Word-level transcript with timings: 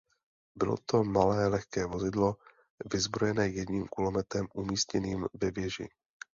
Bylo 0.55 0.75
to 0.85 1.03
malé 1.03 1.47
lehké 1.47 1.85
vozidlo 1.85 2.37
vyzbrojené 2.93 3.47
jedním 3.47 3.87
kulometem 3.87 4.47
umístěným 4.53 5.25
ve 5.33 5.51
věži. 5.51 5.89